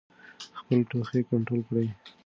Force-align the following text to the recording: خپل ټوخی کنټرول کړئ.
خپل 0.59 0.79
ټوخی 0.89 1.21
کنټرول 1.29 1.61
کړئ. 1.67 1.87